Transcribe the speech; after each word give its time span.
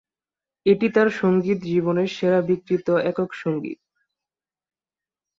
এটি 0.65 0.87
তার 0.89 1.09
সঙ্গীত 1.19 1.59
জীবনের 1.65 2.09
সেরা 2.15 2.39
বিক্রিত 2.49 2.87
একক 3.11 3.29
সঙ্গীত। 3.35 3.79